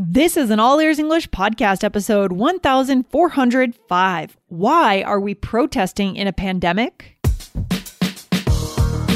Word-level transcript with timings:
This 0.00 0.36
is 0.36 0.50
an 0.50 0.60
All 0.60 0.78
Ears 0.78 1.00
English 1.00 1.28
podcast 1.30 1.82
episode 1.82 2.30
1405. 2.30 4.36
Why 4.46 5.02
are 5.02 5.18
we 5.18 5.34
protesting 5.34 6.14
in 6.14 6.28
a 6.28 6.32
pandemic? 6.32 7.16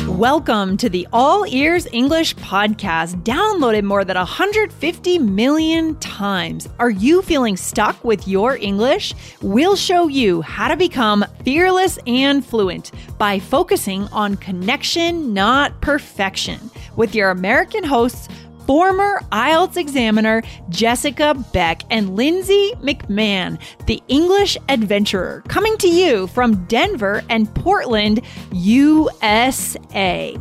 Welcome 0.08 0.76
to 0.78 0.88
the 0.88 1.06
All 1.12 1.46
Ears 1.46 1.86
English 1.92 2.34
podcast, 2.34 3.22
downloaded 3.22 3.84
more 3.84 4.04
than 4.04 4.16
150 4.16 5.18
million 5.20 5.94
times. 6.00 6.68
Are 6.80 6.90
you 6.90 7.22
feeling 7.22 7.56
stuck 7.56 8.02
with 8.02 8.26
your 8.26 8.56
English? 8.56 9.14
We'll 9.40 9.76
show 9.76 10.08
you 10.08 10.42
how 10.42 10.66
to 10.66 10.76
become 10.76 11.24
fearless 11.44 11.96
and 12.08 12.44
fluent 12.44 12.90
by 13.18 13.38
focusing 13.38 14.08
on 14.08 14.36
connection, 14.36 15.32
not 15.32 15.80
perfection, 15.80 16.72
with 16.96 17.14
your 17.14 17.30
American 17.30 17.84
hosts 17.84 18.28
former 18.66 19.20
IELTS 19.32 19.76
examiner 19.76 20.42
Jessica 20.68 21.34
Beck 21.52 21.82
and 21.90 22.16
Lindsay 22.16 22.72
McMahon, 22.80 23.58
the 23.86 24.02
English 24.08 24.56
adventurer, 24.68 25.42
coming 25.48 25.76
to 25.78 25.88
you 25.88 26.26
from 26.28 26.64
Denver 26.66 27.22
and 27.28 27.52
Portland, 27.54 28.20
USA. 28.52 30.36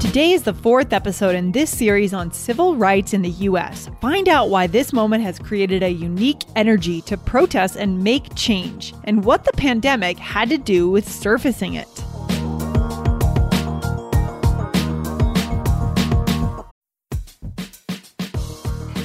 Today 0.00 0.32
is 0.32 0.42
the 0.42 0.54
fourth 0.54 0.92
episode 0.94 1.34
in 1.34 1.52
this 1.52 1.70
series 1.70 2.14
on 2.14 2.32
civil 2.32 2.76
rights 2.76 3.12
in 3.12 3.20
the 3.22 3.28
US. 3.28 3.90
Find 4.00 4.26
out 4.26 4.48
why 4.48 4.66
this 4.66 4.92
moment 4.92 5.22
has 5.22 5.38
created 5.38 5.82
a 5.82 5.90
unique 5.90 6.44
energy 6.56 7.02
to 7.02 7.16
protest 7.16 7.76
and 7.76 8.02
make 8.02 8.34
change, 8.34 8.94
and 9.04 9.22
what 9.22 9.44
the 9.44 9.52
pandemic 9.52 10.18
had 10.18 10.48
to 10.48 10.56
do 10.56 10.88
with 10.90 11.06
surfacing 11.06 11.74
it. 11.74 11.88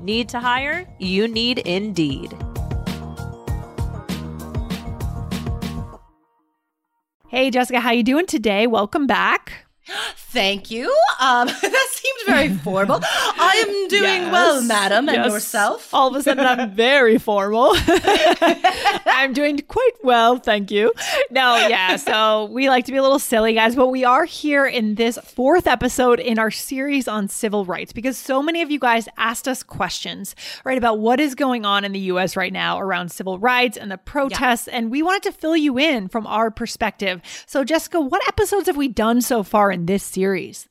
Need 0.00 0.28
to 0.28 0.38
hire? 0.38 0.86
You 0.98 1.26
need 1.26 1.58
Indeed. 1.58 2.36
Hey 7.28 7.50
Jessica, 7.50 7.80
how 7.80 7.90
you 7.90 8.02
doing 8.02 8.26
today? 8.26 8.66
Welcome 8.66 9.06
back. 9.06 9.66
Thank 10.30 10.70
you. 10.70 10.94
Um, 11.20 11.46
that 11.62 11.86
seemed 11.90 12.18
very 12.26 12.54
formal. 12.62 13.00
I 13.02 13.64
am 13.66 13.88
doing 13.88 14.02
Yes, 14.02 14.32
well, 14.32 14.62
madam, 14.62 15.08
and 15.08 15.16
yes. 15.24 15.32
yourself. 15.32 15.92
All 15.94 16.08
of 16.08 16.14
a 16.16 16.22
sudden, 16.22 16.44
I'm 16.44 16.70
very 16.74 17.16
formal. 17.16 17.70
I'm 19.06 19.32
doing 19.32 19.58
quite 19.68 19.92
well, 20.02 20.36
thank 20.36 20.70
you. 20.70 20.92
No, 21.30 21.56
yeah, 21.66 21.96
so 21.96 22.44
we 22.52 22.68
like 22.68 22.84
to 22.84 22.92
be 22.92 22.98
a 22.98 23.02
little 23.02 23.18
silly, 23.18 23.54
guys, 23.54 23.74
but 23.74 23.88
we 23.88 24.04
are 24.04 24.26
here 24.26 24.66
in 24.66 24.96
this 24.96 25.16
fourth 25.24 25.66
episode 25.66 26.20
in 26.20 26.38
our 26.38 26.50
series 26.50 27.08
on 27.08 27.28
civil 27.28 27.64
rights 27.64 27.94
because 27.94 28.18
so 28.18 28.42
many 28.42 28.60
of 28.60 28.70
you 28.70 28.78
guys 28.78 29.08
asked 29.16 29.48
us 29.48 29.62
questions, 29.62 30.36
right, 30.62 30.76
about 30.76 30.98
what 30.98 31.20
is 31.20 31.34
going 31.34 31.64
on 31.64 31.86
in 31.86 31.92
the 31.92 32.00
US 32.00 32.36
right 32.36 32.52
now 32.52 32.78
around 32.78 33.10
civil 33.10 33.38
rights 33.38 33.78
and 33.78 33.90
the 33.90 33.96
protests, 33.98 34.68
and 34.68 34.90
we 34.90 35.02
wanted 35.02 35.22
to 35.22 35.32
fill 35.32 35.56
you 35.56 35.78
in 35.78 36.06
from 36.08 36.26
our 36.26 36.50
perspective. 36.50 37.22
So, 37.46 37.64
Jessica, 37.64 37.98
what 37.98 38.26
episodes 38.28 38.66
have 38.66 38.76
we 38.76 38.88
done 38.88 39.22
so 39.22 39.42
far 39.42 39.72
in 39.72 39.86
this 39.86 40.04
series? 40.18 40.68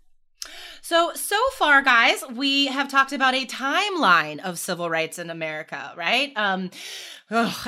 So, 0.87 1.11
so 1.15 1.35
far, 1.57 1.81
guys, 1.81 2.23
we 2.33 2.67
have 2.67 2.87
talked 2.87 3.11
about 3.11 3.35
a 3.35 3.45
timeline 3.45 4.39
of 4.39 4.57
civil 4.57 4.89
rights 4.89 5.19
in 5.19 5.29
America, 5.29 5.91
right? 5.97 6.31
Um, 6.37 6.69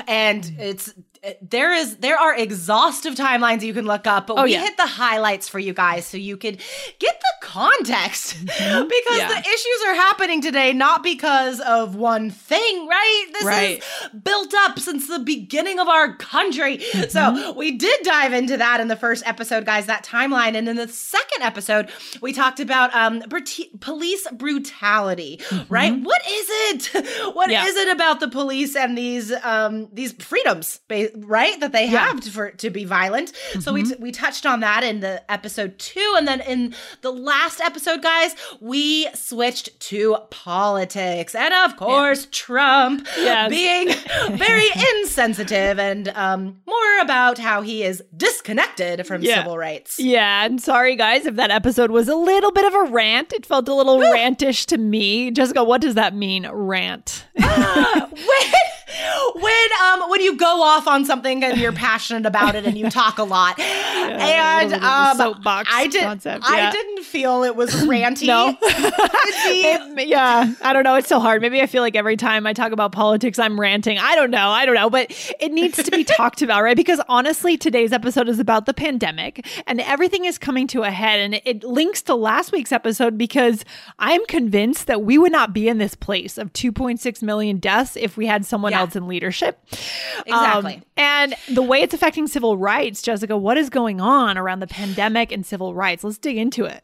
and 0.08 0.50
it's 0.58 0.94
there 1.42 1.74
is 1.74 1.96
there 1.98 2.18
are 2.18 2.34
exhaustive 2.34 3.14
timelines 3.14 3.60
you 3.60 3.74
can 3.74 3.84
look 3.84 4.06
up, 4.06 4.26
but 4.28 4.38
Oh, 4.38 4.44
we 4.44 4.52
yeah. 4.52 4.62
hit 4.62 4.78
the 4.78 4.86
highlights 4.86 5.50
for 5.50 5.58
you 5.58 5.74
guys 5.74 6.06
so 6.06 6.16
you 6.16 6.38
could 6.38 6.62
get 6.98 7.20
the 7.20 7.46
context 7.46 8.38
because 8.44 8.56
Yeah. 8.58 9.28
the 9.28 9.38
issues 9.38 9.80
are 9.88 9.94
happening 9.96 10.40
today 10.40 10.72
not 10.72 11.02
because 11.02 11.60
of 11.60 11.94
one 11.94 12.30
thing, 12.30 12.86
right? 12.86 13.26
This 13.34 13.44
Right. 13.44 13.82
is 13.82 14.20
built 14.22 14.54
up 14.64 14.78
since 14.78 15.08
the 15.08 15.18
beginning 15.18 15.78
of 15.78 15.88
our 15.88 16.14
country. 16.16 16.78
Mm-hmm. 16.78 17.10
So 17.10 17.52
we 17.52 17.72
did 17.72 18.00
dive 18.02 18.32
into 18.32 18.56
that 18.56 18.80
in 18.80 18.88
the 18.88 18.96
first 18.96 19.22
episode, 19.26 19.66
guys, 19.66 19.84
that 19.86 20.04
timeline. 20.06 20.54
And 20.54 20.70
in 20.70 20.76
the 20.76 20.88
second 20.88 21.42
episode, 21.42 21.90
we 22.22 22.32
talked 22.32 22.60
about 22.60 22.94
um, 22.94 23.09
brut- 23.28 23.58
police 23.80 24.26
brutality, 24.32 25.40
right? 25.68 25.92
What 26.00 26.22
is 26.28 26.46
it? 26.50 27.06
What 27.34 27.50
is 27.50 27.56
Mm-hmm. 27.60 27.76
Yeah. 27.76 27.82
it 27.82 27.88
about 27.94 28.20
the 28.20 28.28
police 28.28 28.76
and 28.76 28.96
these 28.96 29.32
um, 29.44 29.88
these 29.92 30.12
freedoms, 30.12 30.80
right, 31.16 31.58
that 31.60 31.72
they 31.72 31.86
Yeah. 31.86 32.06
have 32.06 32.20
to, 32.20 32.30
for 32.30 32.50
to 32.52 32.70
be 32.70 32.84
violent? 32.84 33.32
So 33.60 33.72
we 33.72 33.82
t- 33.82 33.96
we 33.98 34.12
touched 34.12 34.46
on 34.46 34.60
that 34.60 34.82
in 34.84 35.00
the 35.00 35.22
episode 35.30 35.78
two, 35.78 36.14
and 36.16 36.26
then 36.28 36.40
in 36.40 36.74
the 37.02 37.10
last 37.10 37.60
episode, 37.60 38.02
guys, 38.02 38.34
we 38.60 39.08
switched 39.14 39.78
to 39.90 40.16
politics, 40.30 41.34
and 41.34 41.52
of 41.64 41.76
course, 41.76 42.28
Trump 42.30 43.06
Yes. 43.16 43.50
being 43.50 43.88
very 44.38 44.66
insensitive 45.02 45.78
and 45.78 46.08
um, 46.10 46.60
more 46.66 46.98
about 47.02 47.38
how 47.38 47.62
he 47.62 47.82
is 47.82 48.02
disconnected 48.16 49.06
from 49.06 49.22
Yeah. 49.22 49.36
civil 49.38 49.56
rights. 49.58 49.98
Yeah, 49.98 50.44
and 50.44 50.60
sorry 50.60 50.96
guys 50.96 51.26
if 51.26 51.36
that 51.36 51.50
episode 51.50 51.90
was 51.90 52.08
a 52.08 52.14
little 52.14 52.52
bit 52.52 52.64
of 52.64 52.74
a 52.74 52.90
rant. 53.00 53.32
It 53.32 53.46
felt 53.46 53.66
a 53.68 53.74
little 53.74 53.98
rantish 54.16 54.66
to 54.66 54.78
me. 54.78 55.30
Jessica, 55.30 55.64
what 55.64 55.80
does 55.80 55.94
that 55.94 56.14
mean, 56.14 56.46
rant? 56.50 57.24
Ah, 57.40 58.08
when 58.10 58.52
when 59.34 59.68
um 59.84 60.10
when 60.10 60.20
you 60.20 60.36
go 60.36 60.62
off 60.62 60.86
on 60.86 61.04
something 61.04 61.42
and 61.44 61.58
you're 61.58 61.72
passionate 61.72 62.26
about 62.26 62.54
it 62.54 62.64
and 62.66 62.76
you 62.76 62.90
talk 62.90 63.18
a 63.18 63.24
lot 63.24 63.58
a 63.58 63.62
and 63.62 64.74
um 64.74 65.16
soapbox 65.16 65.68
I 65.72 65.86
did 65.86 66.02
concept, 66.02 66.44
I 66.48 66.58
yeah. 66.58 66.72
didn't 66.72 67.04
feel 67.04 67.42
it 67.44 67.56
was 67.56 67.70
ranty. 67.86 68.26
No. 68.26 68.56
It- 69.52 70.08
yeah, 70.08 70.52
I 70.62 70.72
don't 70.72 70.84
know. 70.84 70.94
It's 70.94 71.08
so 71.08 71.18
hard. 71.18 71.42
Maybe 71.42 71.60
I 71.60 71.66
feel 71.66 71.82
like 71.82 71.96
every 71.96 72.16
time 72.16 72.46
I 72.46 72.52
talk 72.52 72.72
about 72.72 72.92
politics, 72.92 73.38
I'm 73.38 73.58
ranting. 73.58 73.98
I 73.98 74.14
don't 74.14 74.30
know. 74.30 74.48
I 74.48 74.64
don't 74.66 74.74
know. 74.74 74.90
But 74.90 75.10
it 75.40 75.52
needs 75.52 75.82
to 75.82 75.90
be 75.90 76.04
talked 76.04 76.42
about, 76.42 76.62
right? 76.62 76.76
Because 76.76 77.00
honestly, 77.08 77.56
today's 77.56 77.92
episode 77.92 78.28
is 78.28 78.38
about 78.38 78.66
the 78.66 78.74
pandemic 78.74 79.46
and 79.66 79.80
everything 79.80 80.24
is 80.24 80.38
coming 80.38 80.66
to 80.68 80.82
a 80.82 80.90
head. 80.90 81.20
And 81.20 81.40
it 81.44 81.64
links 81.64 82.02
to 82.02 82.14
last 82.14 82.52
week's 82.52 82.72
episode 82.72 83.18
because 83.18 83.64
I'm 83.98 84.24
convinced 84.26 84.86
that 84.86 85.02
we 85.02 85.18
would 85.18 85.32
not 85.32 85.52
be 85.52 85.68
in 85.68 85.78
this 85.78 85.94
place 85.94 86.38
of 86.38 86.52
2.6 86.52 87.22
million 87.22 87.58
deaths 87.58 87.96
if 87.96 88.16
we 88.16 88.26
had 88.26 88.44
someone 88.46 88.72
Yeah. 88.72 88.79
Else 88.80 88.96
in 88.96 89.06
leadership. 89.06 89.58
Exactly. 90.26 90.76
Um, 90.76 90.82
and 90.96 91.34
the 91.48 91.62
way 91.62 91.80
it's 91.82 91.94
affecting 91.94 92.26
civil 92.26 92.56
rights, 92.56 93.02
Jessica, 93.02 93.36
what 93.36 93.56
is 93.56 93.70
going 93.70 94.00
on 94.00 94.36
around 94.36 94.60
the 94.60 94.66
pandemic 94.66 95.32
and 95.32 95.44
civil 95.44 95.74
rights? 95.74 96.04
Let's 96.04 96.18
dig 96.18 96.36
into 96.36 96.64
it. 96.64 96.82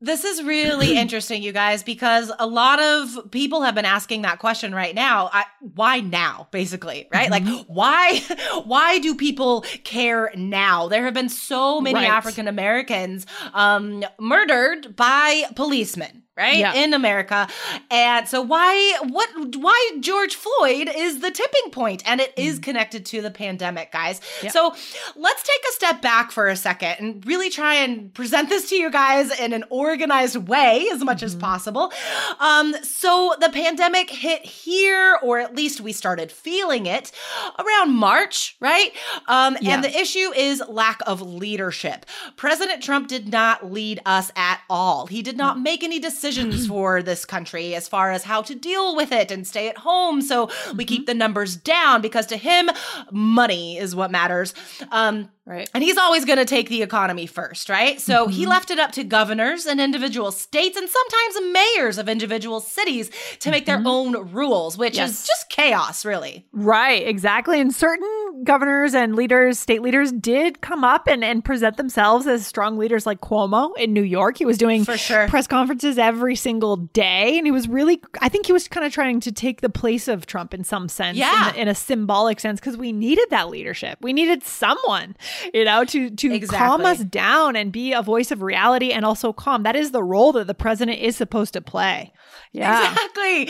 This 0.00 0.24
is 0.24 0.42
really 0.42 0.98
interesting, 0.98 1.42
you 1.42 1.52
guys, 1.52 1.82
because 1.82 2.30
a 2.38 2.46
lot 2.46 2.80
of 2.80 3.30
people 3.30 3.62
have 3.62 3.74
been 3.74 3.86
asking 3.86 4.22
that 4.22 4.38
question 4.38 4.74
right 4.74 4.94
now. 4.94 5.30
I, 5.32 5.44
why 5.60 6.00
now, 6.00 6.48
basically, 6.50 7.08
right? 7.12 7.30
Mm-hmm. 7.30 7.46
Like, 7.46 7.66
why, 7.68 8.20
why 8.64 8.98
do 8.98 9.14
people 9.14 9.62
care 9.84 10.30
now? 10.36 10.88
There 10.88 11.04
have 11.04 11.14
been 11.14 11.30
so 11.30 11.80
many 11.80 11.94
Right. 11.94 12.10
African 12.10 12.48
Americans 12.48 13.24
um, 13.54 14.04
murdered 14.20 14.94
by 14.94 15.44
policemen. 15.56 16.23
Right? 16.36 16.58
Yeah. 16.58 16.74
in 16.74 16.94
america. 16.94 17.48
And 17.90 18.28
so 18.28 18.42
why 18.42 18.98
what 19.08 19.28
why 19.56 19.90
george 20.00 20.34
floyd 20.34 20.90
is 20.94 21.20
the 21.20 21.30
tipping 21.30 21.70
point 21.70 22.02
and 22.06 22.20
it 22.20 22.32
is 22.36 22.58
connected 22.58 23.06
to 23.06 23.22
the 23.22 23.30
pandemic 23.30 23.92
guys. 23.92 24.20
Yeah. 24.42 24.50
so 24.50 24.74
let's 25.16 25.42
take 25.42 25.60
a 25.70 25.72
step 25.72 26.02
back 26.02 26.32
for 26.32 26.48
a 26.48 26.56
second 26.56 26.96
and 26.98 27.26
really 27.26 27.50
try 27.50 27.74
and 27.76 28.12
present 28.14 28.48
this 28.48 28.68
to 28.70 28.76
you 28.76 28.90
guys 28.90 29.38
in 29.38 29.52
an 29.52 29.64
organized 29.70 30.36
way 30.48 30.88
as 30.92 31.04
much 31.04 31.22
as 31.22 31.34
possible. 31.36 31.92
Um 32.40 32.74
so 32.82 33.34
the 33.40 33.50
pandemic 33.50 34.10
hit 34.10 34.44
here 34.44 35.18
or 35.22 35.38
at 35.38 35.54
least 35.54 35.80
we 35.80 35.92
started 35.92 36.32
feeling 36.32 36.86
it 36.86 37.12
around 37.58 37.94
march 37.94 38.56
right? 38.60 38.92
Um 39.28 39.56
Yeah. 39.60 39.74
and 39.74 39.84
the 39.84 39.96
issue 39.96 40.32
is 40.34 40.62
lack 40.68 41.00
of 41.06 41.20
leadership. 41.22 42.06
President 42.36 42.82
trump 42.82 43.06
did 43.08 43.30
not 43.30 43.70
lead 43.70 44.00
us 44.04 44.32
at 44.34 44.60
all. 44.68 45.06
He 45.06 45.22
did 45.22 45.36
not 45.36 45.60
make 45.60 45.84
any 45.84 45.98
decisions 46.00 46.23
for 46.68 47.02
this 47.02 47.24
country 47.24 47.74
as 47.74 47.88
far 47.88 48.10
as 48.10 48.24
how 48.24 48.42
to 48.42 48.54
deal 48.54 48.96
with 48.96 49.12
it 49.12 49.30
and 49.30 49.46
stay 49.46 49.68
at 49.68 49.78
home. 49.78 50.22
So 50.22 50.50
we 50.74 50.84
keep 50.84 51.06
the 51.06 51.14
numbers 51.14 51.56
down 51.56 52.00
because 52.00 52.26
to 52.26 52.36
him 52.36 52.70
money 53.10 53.78
is 53.78 53.94
what 53.94 54.10
matters. 54.10 54.54
Um 54.90 55.28
Right. 55.46 55.68
and 55.74 55.84
he's 55.84 55.98
always 55.98 56.24
going 56.24 56.38
to 56.38 56.46
take 56.46 56.70
the 56.70 56.80
economy 56.80 57.26
first, 57.26 57.68
right? 57.68 58.00
So 58.00 58.28
he 58.28 58.42
mm-hmm. 58.42 58.50
left 58.50 58.70
it 58.70 58.78
up 58.78 58.92
to 58.92 59.04
governors 59.04 59.66
and 59.66 59.78
individual 59.78 60.32
states 60.32 60.76
and 60.78 60.88
sometimes 60.88 61.52
mayors 61.52 61.98
of 61.98 62.08
individual 62.08 62.60
cities 62.60 63.10
to 63.40 63.50
make 63.50 63.66
their 63.66 63.76
mm-hmm. 63.76 63.86
own 63.86 64.32
rules, 64.32 64.78
which 64.78 64.96
Yes. 64.96 65.10
is 65.10 65.26
just 65.26 65.50
chaos, 65.50 66.06
really. 66.06 66.46
Right, 66.52 67.06
exactly. 67.06 67.60
And 67.60 67.74
certain 67.74 68.42
governors 68.44 68.94
and 68.94 69.14
leaders, 69.16 69.58
state 69.58 69.82
leaders, 69.82 70.12
did 70.12 70.62
come 70.62 70.82
up 70.82 71.06
and, 71.06 71.22
and 71.22 71.44
present 71.44 71.76
themselves 71.76 72.26
as 72.26 72.46
strong 72.46 72.78
leaders 72.78 73.04
like 73.04 73.20
Cuomo 73.20 73.76
in 73.76 73.92
New 73.92 74.02
York. 74.02 74.38
He 74.38 74.46
was 74.46 74.56
doing 74.56 74.84
For 74.84 74.96
sure. 74.96 75.28
press 75.28 75.46
conferences 75.46 75.98
every 75.98 76.36
single 76.36 76.76
day. 76.78 77.36
And 77.36 77.46
he 77.46 77.50
was 77.52 77.68
really, 77.68 78.00
I 78.22 78.30
think 78.30 78.46
he 78.46 78.52
was 78.52 78.66
kind 78.66 78.86
of 78.86 78.92
trying 78.94 79.20
to 79.20 79.30
take 79.32 79.60
the 79.60 79.68
place 79.68 80.08
of 80.08 80.24
Trump 80.24 80.54
in 80.54 80.64
some 80.64 80.88
sense, 80.88 81.18
Yeah. 81.18 81.50
in, 81.50 81.56
in 81.56 81.68
a 81.68 81.74
symbolic 81.74 82.40
sense, 82.40 82.60
because 82.60 82.78
we 82.78 82.92
needed 82.92 83.26
that 83.28 83.50
leadership. 83.50 83.98
We 84.00 84.14
needed 84.14 84.42
someone, 84.42 85.16
you 85.52 85.64
know, 85.64 85.84
to, 85.84 86.10
to 86.10 86.40
calm 86.46 86.84
us 86.84 87.00
down 87.00 87.56
and 87.56 87.72
be 87.72 87.92
a 87.92 88.02
voice 88.02 88.30
of 88.30 88.42
reality 88.42 88.92
and 88.92 89.04
also 89.04 89.32
calm. 89.32 89.62
That 89.62 89.76
is 89.76 89.90
the 89.90 90.02
role 90.02 90.32
that 90.32 90.46
the 90.46 90.54
president 90.54 90.98
is 91.00 91.16
supposed 91.16 91.52
to 91.54 91.60
play. 91.60 92.12
Yeah. 92.52 92.90
Exactly. 92.90 93.46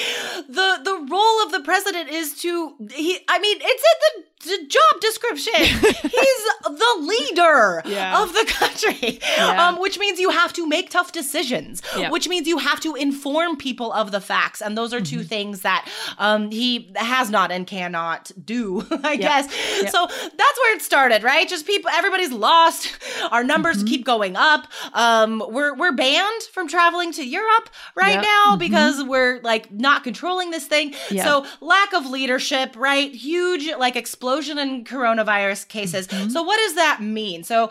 The 0.48 0.80
the 0.82 1.06
role 1.10 1.42
of 1.44 1.52
the 1.52 1.60
president 1.60 2.08
is 2.08 2.40
to 2.40 2.74
he 2.90 3.18
I 3.28 3.38
mean, 3.38 3.58
it's 3.60 3.84
in 3.84 4.22
the, 4.22 4.24
the 4.44 4.66
job 4.68 5.00
description. 5.00 5.54
He's 5.56 6.42
the 6.64 6.94
leader 7.00 7.82
Yeah. 7.84 8.22
of 8.22 8.32
the 8.32 8.44
country. 8.46 9.20
Yeah. 9.36 9.68
Um, 9.68 9.80
which 9.80 9.98
means 9.98 10.18
you 10.18 10.30
have 10.30 10.52
to 10.54 10.66
make 10.66 10.90
tough 10.90 11.12
decisions. 11.12 11.82
Yeah. 11.96 12.10
Which 12.10 12.28
means 12.28 12.46
you 12.46 12.58
have 12.58 12.80
to 12.80 12.94
inform 12.94 13.56
people 13.56 13.92
of 13.92 14.10
the 14.12 14.20
facts. 14.20 14.60
And 14.60 14.76
those 14.76 14.92
are 14.94 15.00
two 15.00 15.14
Mm-hmm. 15.14 15.28
things 15.28 15.60
that 15.62 15.88
um 16.18 16.50
he 16.50 16.92
has 16.96 17.30
not 17.30 17.50
and 17.52 17.66
cannot 17.66 18.30
do, 18.44 18.84
I 19.04 19.16
guess. 19.16 19.46
So 19.90 20.06
that's 20.06 20.58
where 20.60 20.76
it 20.76 20.82
started, 20.82 21.22
right? 21.22 21.48
Just 21.48 21.66
people 21.66 21.90
everybody's 21.90 22.32
lost. 22.32 22.90
Our 23.30 23.44
numbers 23.44 23.78
Mm-hmm. 23.78 23.86
keep 23.86 24.04
going 24.04 24.36
up. 24.36 24.66
Um 24.92 25.42
we're 25.48 25.74
we're 25.74 25.92
banned 25.92 26.42
from 26.52 26.68
traveling 26.68 27.12
to 27.12 27.24
Europe 27.24 27.70
right 27.94 28.20
now 28.20 28.56
because 28.56 29.02
we're 29.02 29.40
like 29.42 29.70
not 29.72 30.04
controlling 30.04 30.50
this 30.50 30.66
thing. 30.66 30.92
Mm-hmm. 30.92 31.18
So 31.18 31.46
lack 31.60 31.92
of 31.94 32.06
leadership, 32.06 32.74
right? 32.76 33.10
Huge 33.14 33.68
like 33.78 33.96
explosion 33.96 34.33
in 34.42 34.84
coronavirus 34.84 35.68
cases. 35.68 36.08
Mm-hmm. 36.08 36.30
So 36.30 36.42
what 36.42 36.56
does 36.58 36.74
that 36.74 37.02
mean? 37.02 37.44
So 37.44 37.70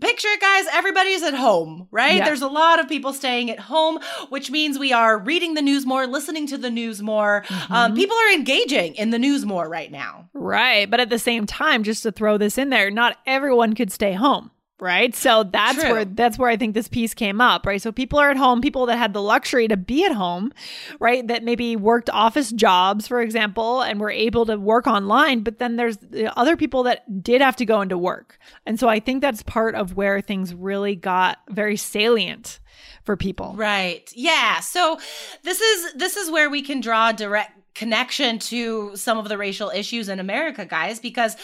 Picture 0.00 0.28
it, 0.28 0.40
guys. 0.40 0.64
Everybody's 0.72 1.22
at 1.22 1.34
home, 1.34 1.86
right? 1.90 2.16
Yeah. 2.16 2.24
There's 2.24 2.40
a 2.40 2.48
lot 2.48 2.80
of 2.80 2.88
people 2.88 3.12
staying 3.12 3.50
at 3.50 3.60
home, 3.60 4.00
which 4.30 4.50
means 4.50 4.78
we 4.78 4.92
are 4.92 5.18
reading 5.18 5.52
the 5.54 5.62
news 5.62 5.84
more, 5.84 6.06
listening 6.06 6.46
to 6.48 6.58
the 6.58 6.70
news 6.70 7.02
more. 7.02 7.44
Mm-hmm. 7.46 7.72
Um, 7.72 7.94
people 7.94 8.16
are 8.16 8.32
engaging 8.32 8.94
in 8.94 9.10
the 9.10 9.18
news 9.18 9.44
more 9.44 9.68
right 9.68 9.92
now. 9.92 10.30
Right. 10.32 10.90
But 10.90 11.00
at 11.00 11.10
the 11.10 11.18
same 11.18 11.46
time, 11.46 11.84
just 11.84 12.02
to 12.04 12.10
throw 12.10 12.38
this 12.38 12.56
in 12.56 12.70
there, 12.70 12.90
not 12.90 13.18
everyone 13.26 13.74
could 13.74 13.92
stay 13.92 14.14
home. 14.14 14.50
Right. 14.80 15.14
So 15.14 15.44
that's 15.44 15.80
True. 15.80 15.92
where 15.92 16.04
that's 16.04 16.38
where 16.38 16.50
I 16.50 16.56
think 16.56 16.74
this 16.74 16.88
piece 16.88 17.14
came 17.14 17.40
up. 17.40 17.66
Right. 17.66 17.80
So 17.80 17.92
people 17.92 18.18
are 18.18 18.30
at 18.30 18.36
home, 18.36 18.60
people 18.60 18.86
that 18.86 18.98
had 18.98 19.12
the 19.12 19.22
luxury 19.22 19.68
to 19.68 19.76
be 19.76 20.04
at 20.04 20.12
home, 20.12 20.52
right, 20.98 21.24
that 21.28 21.44
maybe 21.44 21.76
worked 21.76 22.10
office 22.10 22.50
jobs, 22.50 23.06
for 23.06 23.20
example, 23.20 23.82
and 23.82 24.00
were 24.00 24.10
able 24.10 24.44
to 24.46 24.56
work 24.56 24.88
online. 24.88 25.44
But 25.44 25.58
then 25.58 25.76
there's 25.76 25.98
the 25.98 26.36
other 26.36 26.56
people 26.56 26.82
that 26.82 27.22
did 27.22 27.40
have 27.40 27.54
to 27.56 27.64
go 27.64 27.80
into 27.80 27.96
work. 27.96 28.38
And 28.66 28.80
so 28.80 28.88
I 28.88 28.98
think 28.98 29.20
that's 29.20 29.42
part 29.44 29.76
of 29.76 29.96
where 29.96 30.20
things 30.20 30.52
really 30.52 30.96
got 30.96 31.38
very 31.48 31.76
salient 31.76 32.58
for 33.04 33.16
people. 33.16 33.54
Right. 33.56 34.10
Yeah. 34.14 34.60
So 34.60 34.98
this 35.44 35.60
is 35.60 35.94
this 35.94 36.16
is 36.16 36.30
where 36.30 36.50
we 36.50 36.62
can 36.62 36.80
draw 36.80 37.12
direct 37.12 37.52
connection 37.74 38.38
to 38.38 38.94
some 38.96 39.16
of 39.18 39.28
the 39.28 39.38
racial 39.38 39.70
issues 39.70 40.08
in 40.08 40.20
America, 40.20 40.64
guys, 40.66 41.00
because 41.00 41.36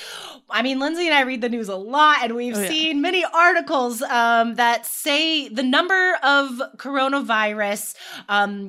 I 0.51 0.63
mean, 0.63 0.79
Lindsay 0.79 1.07
and 1.07 1.15
I 1.15 1.23
read 1.23 1.41
the 1.41 1.49
news 1.49 1.69
a 1.69 1.77
lot 1.77 2.19
and 2.23 2.35
we've 2.35 2.57
Oh, 2.57 2.61
yeah. 2.63 2.69
seen 2.69 3.01
many 3.03 3.25
articles 3.35 4.01
um, 4.03 4.55
that 4.57 4.87
say 4.87 5.49
the 5.49 5.63
number 5.63 6.15
of 6.23 6.61
coronavirus, 6.77 7.95
um, 8.29 8.69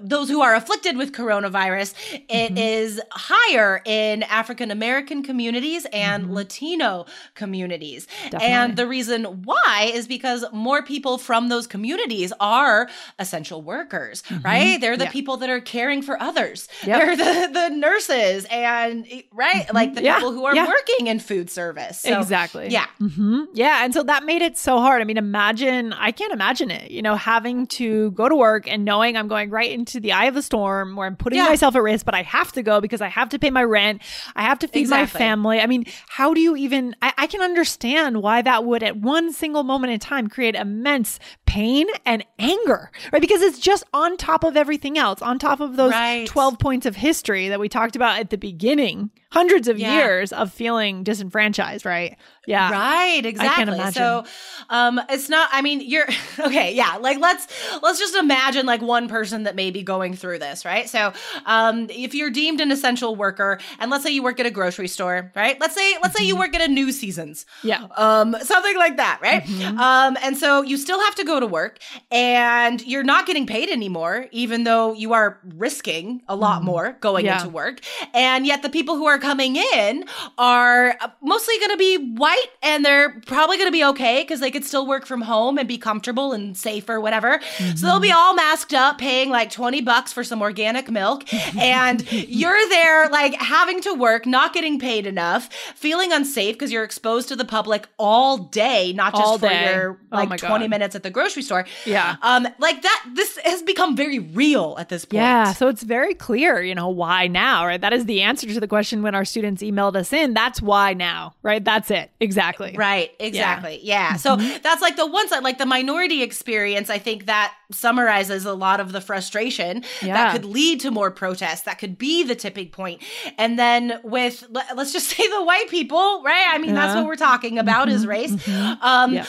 those 0.00 0.28
who 0.28 0.40
are 0.42 0.54
afflicted 0.54 0.96
with 0.96 1.12
coronavirus, 1.12 1.94
it 2.28 2.46
Mm-hmm. 2.46 2.58
is 2.58 3.00
higher 3.12 3.82
in 3.84 4.22
African 4.24 4.70
American 4.70 5.22
communities 5.22 5.86
and 5.92 6.24
Mm-hmm. 6.24 6.32
Latino 6.34 7.06
communities. 7.34 8.06
Definitely. 8.24 8.48
And 8.48 8.76
the 8.76 8.86
reason 8.86 9.24
why 9.44 9.90
is 9.92 10.06
because 10.06 10.44
more 10.52 10.82
people 10.82 11.18
from 11.18 11.48
those 11.48 11.66
communities 11.66 12.32
are 12.40 12.88
essential 13.18 13.62
workers, 13.62 14.22
right? 14.44 14.80
They're 14.80 14.96
the 14.96 15.04
Mm-hmm. 15.04 15.08
Yeah. 15.08 15.12
people 15.12 15.36
that 15.38 15.50
are 15.50 15.60
caring 15.60 16.02
for 16.02 16.20
others. 16.20 16.68
Yep. 16.96 16.98
They're 17.00 17.16
the, 17.16 17.52
the 17.52 17.68
nurses 17.76 18.46
and 18.50 19.06
right, 19.32 19.72
like 19.74 19.94
the 19.94 20.02
Yeah. 20.02 20.14
people 20.16 20.32
who 20.32 20.44
are 20.44 20.54
Yeah. 20.54 20.66
working 20.66 21.08
in 21.08 21.18
food 21.18 21.50
service. 21.50 22.00
So, 22.00 22.18
exactly. 22.20 22.68
Yeah. 22.68 22.86
hmm 22.98 23.44
Yeah. 23.54 23.84
And 23.84 23.92
so 23.92 24.02
that 24.04 24.24
made 24.24 24.42
it 24.42 24.56
so 24.56 24.78
hard. 24.78 25.00
I 25.02 25.04
mean, 25.04 25.16
imagine, 25.16 25.92
I 25.92 26.12
can't 26.12 26.32
imagine 26.32 26.70
it, 26.70 26.90
you 26.90 27.02
know, 27.02 27.16
having 27.16 27.66
to 27.68 28.10
go 28.12 28.28
to 28.28 28.36
work 28.36 28.68
and 28.70 28.84
knowing 28.84 29.16
I'm 29.16 29.26
going 29.28 29.50
right 29.50 29.70
into 29.70 29.98
the 30.00 30.12
eye 30.12 30.26
of 30.26 30.34
the 30.34 30.42
storm 30.42 30.94
where 30.96 31.06
I'm 31.06 31.16
putting 31.16 31.38
Yeah. 31.38 31.46
myself 31.46 31.74
at 31.74 31.82
risk, 31.82 32.04
but 32.06 32.14
I 32.14 32.22
have 32.22 32.52
to 32.52 32.62
go 32.62 32.80
because 32.80 33.00
I 33.00 33.08
have 33.08 33.30
to 33.30 33.38
pay 33.38 33.50
my 33.50 33.64
rent. 33.64 34.02
I 34.36 34.42
have 34.42 34.58
to 34.60 34.68
feed 34.68 34.88
my 34.88 35.06
family. 35.06 35.60
I 35.60 35.66
mean, 35.66 35.86
how 36.08 36.34
do 36.34 36.40
you 36.40 36.54
even, 36.56 36.94
I, 37.02 37.12
I 37.18 37.26
can 37.26 37.40
understand 37.40 38.22
why 38.22 38.42
that 38.42 38.64
would 38.64 38.82
at 38.82 38.96
one 38.96 39.32
single 39.32 39.62
moment 39.64 39.92
in 39.92 39.98
time 39.98 40.28
create 40.28 40.54
immense 40.54 41.18
pain 41.46 41.86
and 42.04 42.24
anger, 42.38 42.90
right? 43.12 43.20
Because 43.22 43.40
it's 43.42 43.58
just 43.58 43.82
on 43.94 44.16
top 44.16 44.44
of 44.44 44.56
everything 44.56 44.98
else, 44.98 45.22
on 45.22 45.38
top 45.38 45.60
of 45.60 45.76
those 45.76 45.92
Right. 45.92 46.26
12 46.26 46.58
points 46.58 46.75
of 46.84 46.96
history 46.96 47.48
that 47.48 47.60
we 47.60 47.68
talked 47.68 47.96
about 47.96 48.18
at 48.18 48.28
the 48.30 48.36
beginning, 48.36 49.10
hundreds 49.36 49.68
of 49.68 49.78
Yeah. 49.78 49.98
years 49.98 50.32
of 50.32 50.52
feeling 50.52 51.02
disenfranchised, 51.04 51.84
right? 51.84 52.16
Yeah. 52.46 52.70
Right, 52.70 53.26
exactly. 53.26 53.80
So 53.92 54.24
um 54.70 55.00
it's 55.10 55.28
not 55.28 55.48
I 55.52 55.62
mean 55.62 55.80
you're 55.80 56.06
okay, 56.48 56.72
yeah. 56.74 56.96
Like 57.00 57.18
let's 57.18 57.44
let's 57.82 57.98
just 57.98 58.14
imagine 58.14 58.64
like 58.66 58.80
one 58.82 59.08
person 59.08 59.42
that 59.44 59.54
may 59.56 59.70
be 59.70 59.82
going 59.82 60.14
through 60.14 60.38
this, 60.38 60.64
right? 60.64 60.88
So 60.88 61.12
um 61.44 61.88
if 61.90 62.14
you're 62.14 62.30
deemed 62.30 62.60
an 62.60 62.70
essential 62.70 63.16
worker 63.16 63.58
and 63.80 63.90
let's 63.90 64.04
say 64.04 64.10
you 64.10 64.22
work 64.22 64.38
at 64.40 64.46
a 64.46 64.50
grocery 64.50 64.88
store, 64.88 65.32
right? 65.34 65.60
Let's 65.60 65.74
say 65.74 65.88
let's 66.02 66.16
say 66.16 66.24
you 66.24 66.36
work 66.36 66.54
at 66.54 66.62
a 66.62 66.68
New 66.68 66.92
Seasons. 66.92 67.46
Yeah. 67.64 67.86
Um 67.96 68.36
something 68.42 68.76
like 68.76 68.96
that, 68.98 69.18
right? 69.20 69.42
Mm-hmm. 69.42 69.78
Um 69.78 70.16
and 70.22 70.38
so 70.38 70.62
you 70.62 70.76
still 70.76 71.00
have 71.00 71.14
to 71.16 71.24
go 71.24 71.40
to 71.40 71.46
work 71.46 71.78
and 72.12 72.80
you're 72.86 73.04
not 73.14 73.26
getting 73.26 73.46
paid 73.46 73.68
anymore 73.68 74.26
even 74.30 74.64
though 74.64 74.92
you 74.94 75.12
are 75.12 75.40
risking 75.56 76.22
a 76.28 76.36
lot 76.36 76.62
more 76.62 76.96
going 77.00 77.16
Mm-hmm. 77.26 77.26
Yeah. 77.26 77.38
into 77.42 77.48
work. 77.48 77.80
And 78.14 78.46
yet 78.46 78.62
the 78.62 78.68
people 78.68 78.94
who 78.96 79.06
are 79.06 79.18
coming 79.26 79.56
in 79.56 80.04
are 80.38 80.96
mostly 81.20 81.58
going 81.58 81.70
to 81.72 81.76
be 81.76 81.96
white 82.14 82.46
and 82.62 82.84
they're 82.84 83.20
probably 83.26 83.56
going 83.56 83.68
to 83.68 83.72
be 83.72 83.84
okay 83.84 84.22
because 84.22 84.40
they 84.40 84.50
could 84.50 84.64
still 84.64 84.86
work 84.86 85.04
from 85.06 85.22
home 85.22 85.58
and 85.58 85.66
be 85.68 85.78
comfortable 85.78 86.32
and 86.32 86.56
safe 86.56 86.88
or 86.88 87.00
whatever. 87.00 87.40
So 87.74 87.86
they'll 87.86 88.00
be 88.00 88.06
Mm-hmm. 88.06 88.16
all 88.16 88.34
masked 88.34 88.72
up 88.72 88.98
paying 88.98 89.30
like 89.30 89.50
20 89.50 89.80
bucks 89.82 90.12
for 90.12 90.22
some 90.22 90.40
organic 90.40 90.88
milk 90.90 91.24
and 91.56 92.10
you're 92.42 92.68
there 92.68 93.08
like 93.08 93.34
having 93.34 93.80
to 93.82 93.94
work, 93.94 94.26
not 94.26 94.52
getting 94.54 94.78
paid 94.78 95.06
enough, 95.08 95.52
feeling 95.74 96.12
unsafe 96.12 96.54
because 96.54 96.70
you're 96.70 96.84
exposed 96.84 97.26
to 97.28 97.36
the 97.36 97.44
public 97.44 97.88
all 97.98 98.38
day, 98.38 98.92
not 98.92 99.12
just 99.12 99.24
All 99.24 99.38
for 99.38 99.48
day. 99.48 99.74
your 99.74 99.98
Oh 100.12 100.16
like 100.16 100.28
my 100.28 100.36
20 100.36 100.64
God. 100.66 100.70
minutes 100.70 100.94
at 100.94 101.02
the 101.02 101.10
grocery 101.10 101.42
store. 101.42 101.66
Yeah. 101.84 102.14
Um 102.22 102.46
like 102.60 102.82
that 102.82 103.06
this 103.14 103.36
has 103.44 103.62
become 103.62 103.96
very 103.96 104.20
real 104.20 104.76
at 104.78 104.88
this 104.88 105.04
point. 105.04 105.22
Yeah, 105.22 105.52
so 105.52 105.66
it's 105.68 105.82
very 105.82 106.14
clear, 106.14 106.62
you 106.62 106.74
know, 106.76 106.88
why 106.88 107.26
now, 107.26 107.66
right? 107.66 107.80
That 107.80 107.92
is 107.92 108.04
the 108.04 108.22
answer 108.22 108.46
to 108.46 108.60
the 108.60 108.68
question 108.68 109.02
when 109.02 109.15
our 109.16 109.24
students 109.24 109.62
emailed 109.62 109.96
us 109.96 110.12
in. 110.12 110.32
That's 110.34 110.62
why 110.62 110.92
now, 110.94 111.34
right? 111.42 111.64
That's 111.64 111.90
it. 111.90 112.10
Exactly. 112.20 112.74
Right, 112.76 113.10
exactly. 113.18 113.80
Yeah. 113.82 114.14
So 114.14 114.36
Mm-hmm. 114.36 114.58
that's 114.62 114.80
like 114.82 114.96
the 114.96 115.06
one 115.06 115.28
side, 115.28 115.42
like 115.42 115.58
the 115.58 115.66
minority 115.66 116.22
experience. 116.22 116.90
I 116.90 116.98
think 116.98 117.26
that 117.26 117.52
summarizes 117.72 118.44
a 118.44 118.52
lot 118.54 118.78
of 118.78 118.92
the 118.92 119.00
frustration 119.00 119.82
Yeah. 120.02 120.14
that 120.14 120.32
could 120.32 120.44
lead 120.44 120.80
to 120.80 120.90
more 120.92 121.10
protests. 121.10 121.62
That 121.62 121.78
could 121.78 121.98
be 121.98 122.22
the 122.22 122.34
tipping 122.36 122.68
point. 122.68 123.02
And 123.38 123.58
then 123.58 123.98
with, 124.04 124.46
let- 124.50 124.76
let's 124.76 124.92
just 124.92 125.08
say 125.16 125.26
the 125.26 125.42
white 125.44 125.68
people, 125.68 126.22
right? 126.22 126.46
I 126.52 126.58
mean, 126.58 126.74
that's 126.74 126.94
what 126.94 127.06
we're 127.06 127.16
talking 127.16 127.58
about 127.58 127.88
is 127.88 128.06
race. 128.06 128.32
Um, 128.48 129.20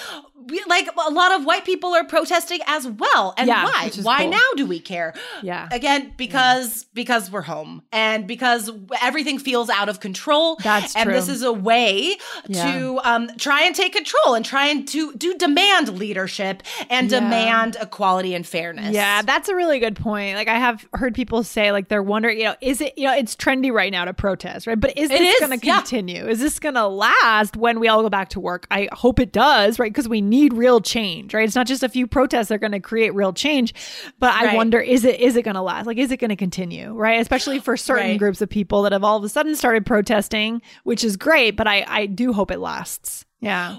Yeah. 0.49 0.61
like 0.67 0.87
a 1.07 1.11
lot 1.11 1.31
of 1.33 1.45
white 1.45 1.65
people 1.65 1.93
are 1.93 2.03
protesting 2.03 2.59
as 2.67 2.87
well. 2.87 3.33
And 3.37 3.47
Yeah, 3.47 3.65
why? 3.65 3.91
Why 4.01 4.21
cool. 4.23 4.31
now 4.31 4.39
do 4.55 4.65
we 4.65 4.79
care? 4.79 5.13
Yeah. 5.43 5.67
Again, 5.71 6.13
because 6.17 6.85
because 6.93 7.29
we're 7.31 7.41
home 7.41 7.83
and 7.91 8.27
because 8.27 8.71
everything 9.01 9.39
feels 9.39 9.69
out 9.69 9.89
of 9.89 9.99
control. 9.99 10.57
That's 10.63 10.95
and 10.95 11.05
true. 11.05 11.13
this 11.13 11.29
is 11.29 11.43
a 11.43 11.53
way 11.53 12.17
Yeah. 12.47 12.71
to 12.79 12.99
um, 13.03 13.29
try 13.37 13.63
and 13.63 13.75
take 13.75 13.93
control 13.93 14.35
and 14.35 14.45
try 14.45 14.67
and 14.67 14.87
to 14.89 15.13
do 15.15 15.35
demand 15.35 15.97
leadership 15.99 16.63
and 16.89 17.11
Yeah. 17.11 17.19
demand 17.19 17.77
equality 17.81 18.33
and 18.33 18.45
fairness. 18.45 18.93
Yeah, 18.93 19.21
that's 19.21 19.49
a 19.49 19.55
really 19.55 19.79
good 19.79 19.95
point. 19.95 20.35
Like 20.35 20.47
I 20.47 20.57
have 20.59 20.85
heard 20.93 21.13
people 21.15 21.43
say 21.43 21.71
like 21.71 21.89
they're 21.89 22.03
wondering, 22.03 22.37
you 22.37 22.45
know, 22.45 22.55
is 22.61 22.81
it, 22.81 22.93
you 22.97 23.05
know, 23.05 23.13
it's 23.15 23.35
trendy 23.35 23.71
right 23.71 23.91
now 23.91 24.05
to 24.05 24.13
protest, 24.13 24.67
right? 24.67 24.79
But 24.79 24.97
is 24.97 25.09
It 25.09 25.19
this 25.19 25.35
is, 25.41 25.47
going 25.47 25.59
to 25.59 25.65
yeah. 25.65 25.77
continue? 25.77 26.27
Is 26.27 26.39
this 26.39 26.59
going 26.59 26.75
to 26.75 26.87
last 26.87 27.55
when 27.57 27.79
we 27.79 27.87
all 27.87 28.01
go 28.01 28.09
back 28.09 28.29
to 28.29 28.39
work? 28.39 28.65
I 28.71 28.87
hope 28.91 29.19
it 29.19 29.31
does, 29.31 29.79
right? 29.79 29.91
Because 29.91 30.07
we 30.07 30.21
need 30.21 30.36
real 30.45 30.79
change, 30.81 31.33
right? 31.33 31.45
It's 31.45 31.55
not 31.55 31.67
just 31.67 31.83
a 31.83 31.89
few 31.89 32.07
protests 32.07 32.47
that 32.49 32.55
are 32.55 32.59
going 32.59 32.71
to 32.71 32.79
create 32.79 33.13
real 33.13 33.33
change, 33.33 33.73
but 34.19 34.33
I 34.33 34.45
Right. 34.47 34.55
wonder 34.55 34.79
is 34.79 35.05
it 35.05 35.19
is 35.19 35.35
it 35.35 35.43
going 35.43 35.55
to 35.55 35.61
last? 35.61 35.85
Like 35.85 35.97
is 35.97 36.11
it 36.11 36.17
going 36.17 36.29
to 36.29 36.35
continue, 36.35 36.93
right? 36.93 37.19
Especially 37.21 37.59
for 37.59 37.77
certain 37.77 38.11
Right. 38.11 38.19
groups 38.19 38.41
of 38.41 38.49
people 38.49 38.81
that 38.83 38.91
have 38.91 39.03
all 39.03 39.17
of 39.17 39.23
a 39.23 39.29
sudden 39.29 39.55
started 39.55 39.85
protesting, 39.85 40.61
which 40.83 41.03
is 41.03 41.15
great, 41.17 41.51
but 41.55 41.67
I 41.67 41.85
I 41.87 42.05
do 42.07 42.33
hope 42.33 42.51
it 42.51 42.59
lasts. 42.59 43.25
Yeah. 43.39 43.77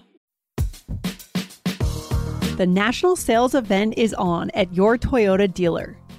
The 2.57 2.67
national 2.67 3.15
sales 3.17 3.55
event 3.55 3.95
is 3.97 4.15
on 4.15 4.51
at 4.55 4.73
your 4.75 4.97
Toyota 4.99 5.53
dealer, 5.53 5.97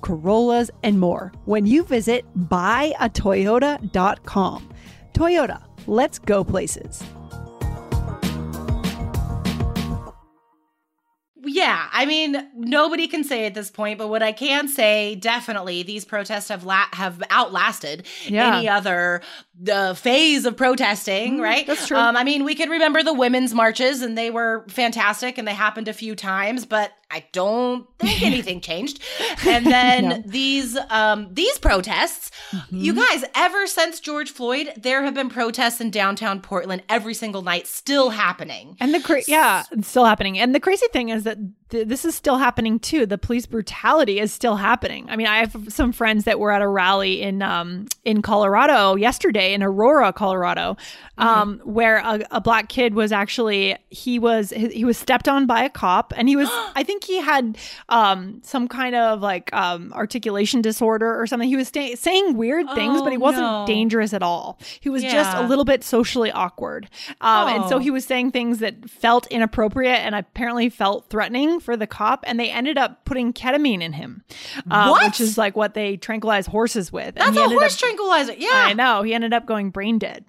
Corollas, 0.00 0.70
and 0.82 0.98
more 1.00 1.32
when 1.44 1.66
you 1.66 1.84
visit 1.84 2.24
buyatoyota.com. 2.48 4.68
Toyota, 5.12 5.62
let's 5.86 6.18
go 6.18 6.42
places. 6.44 7.02
Yeah, 11.48 11.88
I 11.92 12.06
mean, 12.06 12.48
nobody 12.54 13.08
can 13.08 13.24
say 13.24 13.46
at 13.46 13.54
this 13.54 13.70
point, 13.70 13.98
but 13.98 14.08
what 14.08 14.22
I 14.22 14.32
can 14.32 14.68
say, 14.68 15.14
definitely, 15.16 15.82
these 15.82 16.04
protests 16.04 16.48
have 16.48 16.64
la- 16.64 16.86
have 16.92 17.22
outlasted 17.30 18.06
Yeah. 18.26 18.56
any 18.58 18.68
other 18.68 19.22
uh, 19.72 19.92
phase 19.94 20.44
of 20.46 20.56
protesting, 20.56 21.40
right? 21.40 21.66
that's 21.66 21.88
true. 21.88 21.96
Um, 21.96 22.16
I 22.16 22.22
mean, 22.22 22.44
we 22.44 22.54
can 22.54 22.68
remember 22.70 23.02
the 23.02 23.12
women's 23.14 23.54
marches, 23.54 24.02
and 24.02 24.16
they 24.16 24.30
were 24.30 24.64
fantastic, 24.68 25.36
and 25.38 25.48
they 25.48 25.54
happened 25.54 25.88
a 25.88 25.92
few 25.92 26.14
times, 26.14 26.64
but 26.64 26.92
I 27.10 27.24
don't 27.32 27.86
think 27.98 28.22
anything 28.32 28.60
changed. 28.60 29.02
And 29.46 29.66
then 29.78 30.04
Yeah. 30.04 30.18
these 30.26 30.78
um, 30.90 31.28
these 31.32 31.58
protests, 31.58 32.30
you 32.70 32.92
Mm-hmm. 32.94 33.00
guys, 33.20 33.24
ever 33.34 33.66
since 33.66 33.98
George 34.00 34.30
Floyd, 34.30 34.72
there 34.76 35.02
have 35.02 35.14
been 35.14 35.28
protests 35.28 35.80
in 35.80 35.90
downtown 35.90 36.40
Portland 36.40 36.82
every 36.88 37.14
single 37.14 37.42
night, 37.42 37.66
still 37.66 38.10
happening. 38.10 38.76
And 38.80 38.94
the 38.94 39.00
cra- 39.00 39.22
yeah, 39.26 39.64
still 39.82 40.04
happening. 40.04 40.38
And 40.38 40.54
the 40.54 40.60
crazy 40.60 40.86
thing 40.92 41.08
is 41.08 41.24
that 41.24 41.37
th- 41.68 41.86
this 41.88 42.04
is 42.04 42.14
still 42.14 42.36
happening 42.38 42.78
too. 42.78 43.06
The 43.06 43.18
police 43.18 43.46
brutality 43.46 44.18
is 44.20 44.32
still 44.32 44.56
happening. 44.56 45.06
I 45.08 45.16
mean, 45.16 45.26
I 45.26 45.38
have 45.38 45.56
some 45.72 45.92
friends 45.92 46.24
that 46.24 46.38
were 46.38 46.50
at 46.50 46.62
a 46.62 46.68
rally 46.68 47.22
in 47.22 47.42
um 47.42 47.86
in 48.04 48.22
Colorado 48.22 48.96
yesterday 48.96 49.52
in 49.54 49.62
Aurora, 49.62 50.12
Colorado, 50.12 50.76
um 51.18 51.60
where 51.64 51.98
a, 51.98 52.20
a 52.30 52.40
black 52.40 52.68
kid 52.68 52.94
was 52.94 53.12
actually 53.12 53.76
he 53.90 54.18
was 54.18 54.50
he, 54.50 54.84
was 54.84 54.96
stepped 54.96 55.28
on 55.28 55.46
by 55.46 55.62
a 55.62 55.68
cop 55.70 56.12
and 56.16 56.28
he 56.28 56.36
was 56.36 56.48
I 56.74 56.82
think 56.82 57.04
he 57.04 57.20
had 57.20 57.58
um 57.88 58.40
some 58.42 58.66
kind 58.68 58.94
of 58.94 59.20
like 59.20 59.52
um 59.52 59.92
articulation 59.94 60.62
disorder 60.62 61.20
or 61.20 61.26
something. 61.26 61.48
He 61.48 61.56
was 61.56 61.68
sta- 61.68 61.96
saying 61.96 62.36
weird 62.36 62.66
things, 62.74 63.02
but 63.02 63.12
he 63.12 63.18
Oh, 63.18 63.20
wasn't 63.20 63.42
no. 63.46 63.64
dangerous 63.66 64.12
at 64.14 64.22
all. 64.22 64.58
He 64.80 64.88
was 64.88 65.02
just 65.02 65.36
a 65.36 65.42
little 65.42 65.64
bit 65.64 65.84
socially 65.84 66.30
awkward. 66.32 66.88
Um, 67.20 67.48
And 67.48 67.64
so 67.68 67.76
Oh. 67.76 67.78
he 67.78 67.90
was 67.90 68.04
saying 68.04 68.30
things 68.32 68.58
that 68.60 68.88
felt 68.90 69.26
inappropriate 69.28 69.98
and 70.04 70.14
apparently 70.14 70.68
felt 70.68 71.08
threatening 71.10 71.27
for 71.60 71.76
the 71.76 71.86
cop. 71.86 72.24
And 72.26 72.38
they 72.38 72.50
ended 72.50 72.78
up 72.78 73.04
putting 73.04 73.32
ketamine 73.32 73.82
in 73.82 73.92
him, 73.92 74.24
uh, 74.70 74.88
What? 74.88 75.04
which 75.04 75.20
is 75.20 75.38
like 75.38 75.56
what 75.56 75.74
they 75.74 75.96
tranquilize 75.96 76.46
horses 76.46 76.92
with. 76.92 77.16
And 77.16 77.36
That's 77.36 77.36
a 77.36 77.48
horse 77.48 77.74
up, 77.74 77.78
tranquilizer. 77.80 78.34
Yeah. 78.34 78.50
I 78.52 78.72
know. 78.74 79.02
He 79.02 79.14
ended 79.14 79.32
up 79.32 79.46
going 79.46 79.70
brain 79.70 79.98
dead. 79.98 80.24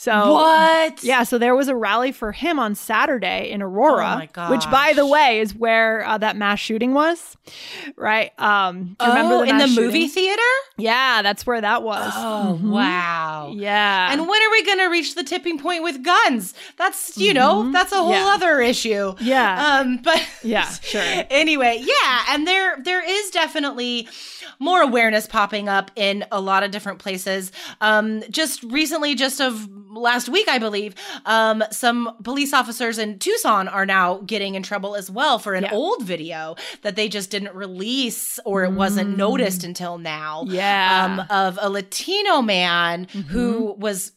So 0.00 0.32
What? 0.32 1.04
Yeah, 1.04 1.24
so 1.24 1.36
there 1.36 1.54
was 1.54 1.68
a 1.68 1.76
rally 1.76 2.10
for 2.10 2.32
him 2.32 2.58
on 2.58 2.74
Saturday 2.74 3.50
in 3.50 3.60
Aurora, 3.60 4.12
Oh 4.34 4.38
my 4.38 4.48
which, 4.48 4.64
by 4.70 4.94
the 4.94 5.04
way, 5.06 5.40
is 5.40 5.54
where 5.54 6.06
uh, 6.06 6.16
that 6.16 6.36
mass 6.38 6.58
shooting 6.58 6.94
was, 6.94 7.36
right? 7.96 8.32
Um, 8.40 8.96
you 8.98 9.08
remember 9.08 9.34
oh, 9.34 9.38
the 9.42 9.50
in 9.50 9.58
the 9.58 9.66
mass 9.66 9.76
movie 9.76 10.06
shooting? 10.06 10.08
theater? 10.08 10.42
Yeah, 10.78 11.20
that's 11.20 11.44
where 11.46 11.60
that 11.60 11.82
was. 11.82 12.12
Oh, 12.16 12.58
wow. 12.62 13.52
Yeah, 13.54 14.10
And 14.10 14.22
when 14.26 14.42
are 14.42 14.50
we 14.50 14.64
going 14.64 14.78
to 14.78 14.86
reach 14.86 15.16
the 15.16 15.22
tipping 15.22 15.58
point 15.58 15.82
with 15.82 16.02
guns? 16.02 16.54
That's, 16.78 17.18
you 17.18 17.34
know, 17.34 17.70
that's 17.70 17.92
a 17.92 17.96
whole 17.96 18.10
Mm-hmm. 18.10 18.26
Yeah. 18.26 18.34
other 18.34 18.60
issue. 18.62 19.14
Yeah. 19.20 19.80
Um, 19.80 19.98
but 20.02 20.26
Yeah, 20.42 20.66
sure. 20.82 21.02
anyway, 21.28 21.76
yeah, 21.78 22.24
and 22.30 22.46
there 22.46 22.78
there 22.82 23.04
is 23.06 23.30
definitely 23.30 24.08
more 24.58 24.80
awareness 24.80 25.26
popping 25.26 25.68
up 25.68 25.90
in 25.94 26.24
a 26.32 26.40
lot 26.40 26.62
of 26.62 26.70
different 26.70 26.98
places. 27.00 27.52
Um, 27.82 28.22
just 28.30 28.62
recently, 28.62 29.14
just 29.14 29.40
of 29.42 29.68
last 29.92 30.28
week, 30.28 30.48
I 30.48 30.58
believe, 30.58 30.94
um, 31.26 31.62
some 31.70 32.16
police 32.22 32.52
officers 32.52 32.98
in 32.98 33.18
Tucson 33.18 33.68
are 33.68 33.84
now 33.86 34.18
getting 34.26 34.54
in 34.54 34.62
trouble 34.62 34.94
as 34.96 35.10
well 35.10 35.38
for 35.38 35.54
an 35.54 35.64
Yeah. 35.64 35.72
old 35.72 36.02
video 36.02 36.56
that 36.82 36.96
they 36.96 37.08
just 37.08 37.30
didn't 37.30 37.54
release 37.54 38.38
or 38.44 38.64
it 38.64 38.72
wasn't 38.72 39.16
noticed 39.16 39.64
until 39.64 39.98
now. 39.98 40.44
Mm. 40.46 40.52
Yeah. 40.54 41.04
um, 41.04 41.26
of 41.30 41.58
a 41.60 41.68
Latino 41.68 42.40
man 42.42 43.06
Mm-hmm. 43.06 43.20
who 43.30 43.74
was 43.78 44.12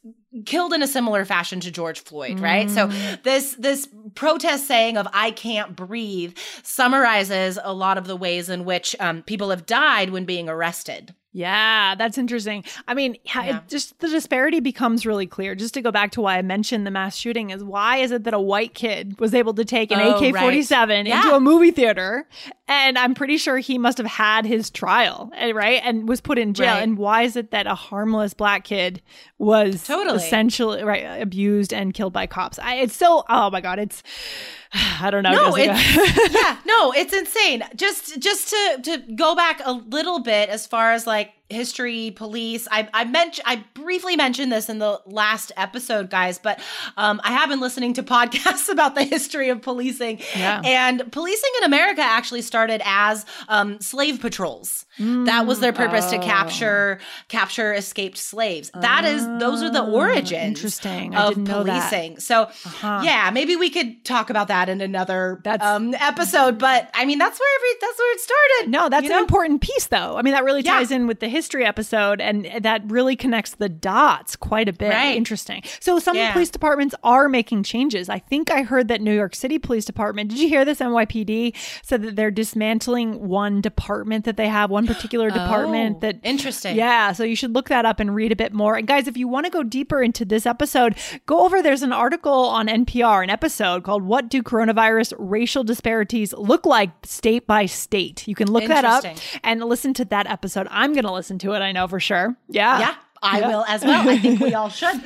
killed 0.45 0.73
in 0.73 0.81
a 0.81 0.87
similar 0.87 1.25
fashion 1.25 1.59
to 1.59 1.69
George 1.71 1.99
Floyd, 1.99 2.39
right? 2.39 2.69
So 2.69 2.87
Mm. 2.87 3.23
this 3.23 3.55
this 3.59 3.87
protest 4.15 4.67
saying 4.67 4.97
of 4.97 5.07
"I 5.13 5.31
can't 5.31 5.75
breathe" 5.75 6.35
summarizes 6.63 7.57
a 7.63 7.73
lot 7.73 7.97
of 7.97 8.07
the 8.07 8.15
ways 8.15 8.49
in 8.49 8.65
which 8.65 8.95
um, 8.99 9.21
people 9.23 9.49
have 9.51 9.65
died 9.65 10.09
when 10.09 10.25
being 10.25 10.49
arrested. 10.49 11.13
Yeah, 11.35 11.95
that's 11.95 12.17
interesting. 12.19 12.63
I 12.87 12.93
mean, 12.93 13.17
Yeah. 13.23 13.57
it 13.57 13.67
just 13.67 13.99
the 13.99 14.07
disparity 14.07 14.59
becomes 14.59 15.03
really 15.05 15.25
clear. 15.25 15.55
Just 15.55 15.73
to 15.73 15.81
go 15.81 15.91
back 15.91 16.11
to 16.11 16.21
why 16.21 16.37
I 16.37 16.41
mentioned 16.43 16.85
the 16.85 16.91
mass 16.91 17.15
shooting 17.15 17.49
is 17.49 17.63
why 17.63 17.97
is 17.97 18.11
it 18.11 18.23
that 18.25 18.35
a 18.35 18.39
white 18.39 18.75
kid 18.75 19.19
was 19.19 19.33
able 19.33 19.55
to 19.55 19.65
take 19.65 19.91
an 19.91 19.99
Oh, 19.99 20.17
AK-47 20.17 20.87
right. 20.89 21.07
into 21.07 21.35
a 21.35 21.39
movie 21.39 21.71
theater 21.71 22.27
and 22.67 22.97
I'm 22.97 23.13
pretty 23.13 23.37
sure 23.37 23.57
he 23.57 23.77
must 23.77 23.97
have 23.97 24.07
had 24.07 24.45
his 24.45 24.69
trial, 24.69 25.31
eh, 25.35 25.51
right? 25.51 25.81
And 25.83 26.07
was 26.07 26.21
put 26.21 26.37
in 26.37 26.53
jail. 26.53 26.75
Right. 26.75 26.83
And 26.83 26.97
why 26.97 27.23
is 27.23 27.35
it 27.35 27.51
that 27.51 27.67
a 27.67 27.75
harmless 27.75 28.33
black 28.33 28.63
kid 28.63 29.01
was 29.37 29.83
Totally. 29.85 30.17
essentially 30.17 30.83
right 30.83 31.21
abused 31.21 31.73
and 31.73 31.93
killed 31.93 32.13
by 32.13 32.25
cops? 32.25 32.59
I, 32.59 32.75
it's 32.75 32.95
so 32.95 33.25
oh 33.27 33.49
my 33.51 33.59
god, 33.59 33.79
it's 33.79 34.01
I 34.73 35.09
don't 35.11 35.23
know. 35.23 35.31
No, 35.31 35.55
it's 35.57 36.33
yeah, 36.33 36.57
no, 36.65 36.93
it's 36.93 37.13
insane. 37.13 37.63
Just 37.75 38.19
just 38.19 38.49
to 38.49 38.79
to 38.83 38.97
go 39.15 39.35
back 39.35 39.61
a 39.65 39.73
little 39.73 40.19
bit 40.19 40.49
as 40.49 40.65
far 40.65 40.93
as 40.93 41.05
like 41.05 41.31
history, 41.53 42.11
police. 42.15 42.67
I 42.71 42.89
I 42.93 43.05
mentioned 43.05 43.43
I 43.47 43.63
briefly 43.73 44.15
mentioned 44.15 44.51
this 44.51 44.69
in 44.69 44.79
the 44.79 44.99
last 45.05 45.51
episode, 45.57 46.09
guys, 46.09 46.39
but 46.39 46.59
um, 46.97 47.21
I 47.23 47.31
have 47.31 47.49
been 47.49 47.59
listening 47.61 47.93
to 47.93 48.03
podcasts 48.15 48.69
about 48.69 48.95
the 48.95 49.03
history 49.03 49.49
of 49.49 49.61
policing. 49.61 50.19
Yeah. 50.35 50.61
And 50.65 51.11
policing 51.11 51.51
in 51.59 51.65
America 51.65 52.01
actually 52.01 52.41
started 52.41 52.81
as 52.83 53.25
um, 53.47 53.79
slave 53.79 54.19
patrols. 54.19 54.85
that 54.99 55.45
was 55.47 55.59
their 55.59 55.73
purpose 55.73 56.09
to 56.11 56.17
oh. 56.17 56.21
capture 56.21 56.99
capture 57.27 57.73
escaped 57.73 58.17
slaves. 58.17 58.71
That 58.73 59.05
is 59.05 59.25
those 59.39 59.61
are 59.63 59.69
the 59.69 59.81
Ah, 59.83 59.89
origins 59.91 60.47
interesting. 60.57 61.15
Of 61.15 61.29
didn't 61.29 61.43
know 61.45 61.63
that. 61.63 61.89
policing. 61.91 62.19
So 62.19 62.43
Uh-huh. 62.43 63.01
yeah, 63.03 63.29
maybe 63.31 63.55
we 63.55 63.69
could 63.69 64.03
talk 64.05 64.29
about 64.29 64.47
that 64.49 64.69
in 64.69 64.81
another 64.81 65.39
That's- 65.43 65.67
um, 65.67 65.93
episode. 65.95 66.57
But 66.57 66.89
I 66.93 67.05
mean, 67.05 67.17
that's 67.19 67.39
where 67.39 67.49
every 67.57 67.69
that's 67.81 67.99
where 67.99 68.13
it 68.13 68.19
started. 68.21 68.71
No, 68.71 68.89
that's 68.89 69.05
an 69.05 69.11
know? 69.11 69.19
important 69.19 69.61
piece, 69.61 69.87
though. 69.87 70.17
I 70.17 70.21
mean, 70.21 70.33
that 70.33 70.43
really 70.43 70.61
Yeah. 70.61 70.73
ties 70.77 70.91
in 70.91 71.07
with 71.07 71.19
the 71.19 71.27
history 71.27 71.42
history 71.43 71.65
episode, 71.65 72.21
and 72.21 72.49
that 72.61 72.81
really 72.89 73.17
connects 73.17 73.55
the 73.55 73.67
dots 73.67 74.37
quite 74.37 74.69
a 74.69 74.73
bit. 74.73 74.89
Right. 74.91 75.17
Interesting. 75.17 75.61
So 75.81 75.99
some 75.99 76.15
Yeah. 76.15 76.31
police 76.31 76.49
departments 76.49 76.95
are 77.03 77.27
making 77.27 77.63
changes. 77.63 78.07
I 78.07 78.19
think 78.19 78.49
I 78.49 78.61
heard 78.63 78.87
that 78.87 79.01
New 79.01 79.13
York 79.13 79.35
City 79.35 79.59
Police 79.59 79.83
Department. 79.83 80.29
Did 80.29 80.39
you 80.39 80.47
hear 80.47 80.63
this? 80.63 80.79
NYPD 80.79 81.53
said 81.83 82.01
that 82.03 82.15
they're 82.15 82.31
dismantling 82.31 83.27
one 83.27 83.59
department 83.59 84.23
that 84.23 84.37
they 84.37 84.47
have, 84.47 84.69
one 84.69 84.87
particular 84.87 85.27
oh, 85.31 85.33
department 85.33 85.97
Oh, 85.97 85.99
that 85.99 86.15
interesting. 86.23 86.77
Yeah, 86.77 87.11
so 87.11 87.23
you 87.25 87.35
should 87.35 87.53
look 87.53 87.67
that 87.69 87.85
up 87.85 87.99
and 87.99 88.15
read 88.15 88.31
a 88.31 88.35
bit 88.37 88.53
more. 88.53 88.75
And 88.77 88.87
guys, 88.87 89.07
if 89.07 89.17
you 89.17 89.27
want 89.27 89.45
to 89.45 89.49
go 89.49 89.63
deeper 89.63 90.01
into 90.01 90.23
this 90.23 90.45
episode, 90.45 90.95
go 91.25 91.41
over. 91.43 91.61
There's 91.61 91.83
an 91.83 91.91
article 91.91 92.31
on 92.33 92.67
NPR, 92.69 93.21
an 93.23 93.29
episode 93.29 93.83
called 93.83 94.03
"What 94.03 94.29
Do 94.29 94.41
Coronavirus 94.41 95.13
Racial 95.17 95.63
Disparities 95.63 96.33
Look 96.37 96.65
Like 96.65 96.91
State 97.05 97.45
by 97.47 97.65
State." 97.65 98.27
You 98.27 98.35
can 98.35 98.49
look 98.51 98.67
that 98.67 98.85
up 98.85 99.03
and 99.43 99.63
listen 99.63 99.93
to 99.95 100.05
that 100.05 100.27
episode. 100.27 100.67
I'm 100.71 100.93
going 100.93 101.03
to 101.05 101.11
listen 101.11 101.32
to 101.39 101.53
it. 101.53 101.59
I 101.59 101.71
know 101.71 101.87
for 101.87 101.99
sure. 101.99 102.35
Yeah, 102.49 102.79
Yeah, 102.79 102.95
I 103.23 103.39
Yeah. 103.39 103.47
will 103.47 103.65
as 103.67 103.83
well. 103.83 104.07
I 104.09 104.17
think 104.17 104.39
we 104.41 104.53
all 104.53 104.69
should. 104.81 105.01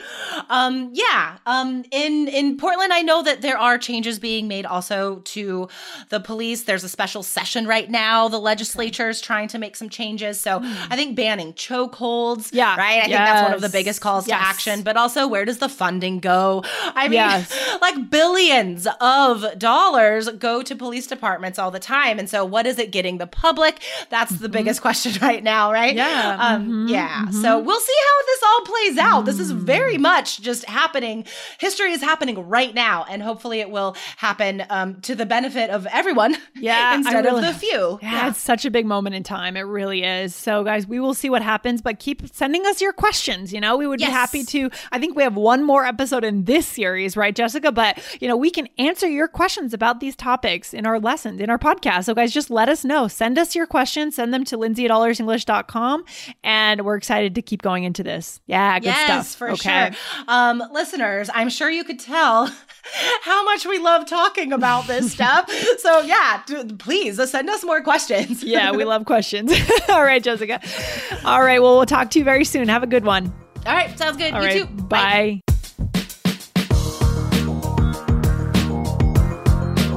Um, 0.50 0.90
yeah. 0.94 1.38
Um, 1.46 1.84
in 1.92 2.28
in 2.28 2.58
Portland, 2.58 2.92
I 2.94 3.02
know 3.02 3.22
that 3.24 3.42
there 3.42 3.58
are 3.58 3.78
changes 3.78 4.20
being 4.20 4.48
made 4.48 4.66
also 4.66 5.18
to 5.36 5.68
the 6.10 6.20
police. 6.20 6.64
There's 6.64 6.84
a 6.84 6.90
special 6.90 7.24
session 7.24 7.68
right 7.68 7.90
now. 7.90 8.28
The 8.28 8.40
legislature 8.40 9.10
is 9.10 9.22
trying 9.22 9.48
to 9.50 9.58
make 9.58 9.76
some 9.76 9.90
changes. 9.90 10.40
So 10.42 10.60
I 10.64 10.96
think 10.96 11.16
banning 11.16 11.54
chokeholds. 11.54 12.50
Hmm. 12.52 12.58
Yeah. 12.58 12.76
Right. 12.78 12.98
I 13.00 13.02
think 13.04 13.14
that's 13.18 13.44
one 13.44 13.54
of 13.54 13.62
the 13.62 13.70
biggest 13.70 14.02
calls 14.02 14.28
Yes. 14.28 14.40
to 14.40 14.46
action. 14.48 14.82
But 14.84 14.98
also, 14.98 15.28
where 15.28 15.46
does 15.46 15.60
the 15.60 15.70
funding 15.70 16.20
go? 16.20 16.64
I 16.96 17.04
mean, 17.08 17.14
Yes. 17.14 17.54
like 17.82 18.10
billions 18.10 18.88
of 19.02 19.58
dollars 19.60 20.30
go 20.30 20.62
to 20.64 20.76
police 20.76 21.08
departments 21.08 21.60
all 21.60 21.72
the 21.72 21.80
time. 21.80 22.20
And 22.20 22.30
so, 22.30 22.46
what 22.46 22.66
is 22.66 22.80
it 22.80 22.92
getting 22.92 23.18
the 23.18 23.28
public? 23.28 23.82
That's 24.10 24.32
the 24.38 24.50
biggest 24.50 24.82
question 24.82 25.14
right 25.22 25.44
now, 25.44 25.72
right? 25.72 25.96
Mm-hmm. 25.96 25.98
Yeah. 25.98 26.38
Um, 26.40 26.68
Mhm. 26.68 26.90
yeah. 26.90 27.30
So 27.30 27.60
we'll 27.60 27.80
see 27.80 27.94
how 28.08 28.26
this 28.26 28.44
all 28.44 28.62
plays 28.66 28.98
out. 28.98 29.26
This 29.26 29.40
is 29.40 29.52
very 29.52 29.98
much 29.98 30.42
just 30.42 30.66
happening. 30.66 31.26
History 31.60 31.92
is 31.92 32.02
happening 32.02 32.48
right 32.48 32.74
now, 32.74 33.06
and 33.10 33.22
hopefully 33.22 33.60
it 33.60 33.70
will 33.70 33.96
happen 34.18 34.64
um, 34.70 35.02
to 35.02 35.16
the 35.16 35.26
benefit 35.26 35.70
of 35.70 35.86
everyone. 35.88 36.36
Yeah, 36.60 36.96
instead 36.96 37.24
really- 37.26 37.48
of 37.48 37.54
the 37.54 37.60
few. 37.60 38.00
Yeah, 38.02 38.30
it's 38.30 38.40
such 38.40 38.66
a 38.66 38.72
big 38.72 38.86
moment 38.88 39.16
in 39.16 39.22
time. 39.24 39.56
It 39.56 39.62
really 39.62 40.04
is. 40.04 40.34
So, 40.34 40.64
guys, 40.64 40.88
we 40.88 41.00
will 41.00 41.14
see 41.14 41.30
what 41.30 41.42
happens, 41.44 41.82
but 41.84 42.00
keep 42.00 42.28
sending 42.34 42.66
us 42.66 42.82
your 42.82 42.94
questions. 42.94 43.54
You 43.54 43.62
know, 43.62 43.78
we 43.78 43.86
would 43.86 44.00
Yes. 44.00 44.10
be 44.10 44.14
happy 44.14 44.44
to. 44.46 44.70
I 44.92 44.98
think 45.00 45.16
we 45.16 45.22
have 45.24 45.36
one 45.36 45.64
more 45.64 45.86
episode 45.86 46.24
in 46.24 46.46
this 46.46 46.66
series, 46.66 47.16
right, 47.16 47.36
Jessica? 47.36 47.72
But, 47.72 48.00
you 48.20 48.28
know, 48.28 48.36
we 48.36 48.50
can 48.50 48.68
answer 48.80 49.08
your 49.08 49.28
questions 49.28 49.72
about 49.74 50.00
these 50.00 50.16
topics 50.16 50.74
in 50.74 50.86
our 50.88 51.00
lessons, 51.00 51.40
in 51.42 51.50
our 51.52 51.60
podcast. 51.60 52.06
So, 52.06 52.16
guys, 52.16 52.34
just 52.34 52.50
let 52.50 52.70
us 52.70 52.84
know. 52.84 53.08
Send 53.08 53.38
us 53.38 53.56
your 53.56 53.68
questions, 53.68 54.16
send 54.16 54.34
them 54.34 54.44
to 54.46 54.58
lindsay 54.58 54.86
at 54.86 54.92
allearsenglish.com. 54.92 56.06
And 56.44 56.86
we're 56.86 56.96
excited 56.96 57.36
to 57.36 57.42
keep 57.42 57.62
going 57.62 57.84
into 57.84 57.97
this. 58.04 58.40
Yeah, 58.46 58.80
good 58.80 58.86
yes, 58.86 59.30
stuff. 59.30 59.38
for 59.38 59.52
okay. 59.52 59.92
sure. 59.92 60.24
Um, 60.28 60.64
listeners, 60.72 61.30
I'm 61.34 61.50
sure 61.50 61.70
you 61.70 61.84
could 61.84 62.00
tell 62.00 62.48
how 63.24 63.44
much 63.46 63.66
we 63.66 63.80
love 63.80 64.06
talking 64.08 64.54
about 64.54 64.88
this 64.88 65.12
stuff. 65.14 65.50
So 65.80 66.02
yeah, 66.02 66.42
d- 66.46 66.76
please 66.78 67.20
uh, 67.20 67.26
send 67.26 67.50
us 67.50 67.64
more 67.64 67.82
questions. 67.82 68.44
Yeah, 68.44 68.72
we 68.72 68.86
love 68.86 69.06
questions. 69.06 69.52
All 69.90 70.04
right, 70.04 70.24
Jessica. 70.24 70.62
All 71.26 71.42
right. 71.42 71.62
Well, 71.62 71.78
we'll 71.78 71.86
talk 71.86 72.10
to 72.12 72.20
you 72.20 72.26
very 72.26 72.46
soon. 72.46 72.68
Have 72.68 72.84
a 72.84 72.88
good 72.88 73.06
one. 73.06 73.34
All 73.66 73.74
right, 73.74 73.98
sounds 73.98 74.18
good. 74.18 74.34
All 74.34 74.42
you 74.42 74.48
right. 74.48 74.68
too. 74.68 74.84
Bye. 74.84 75.42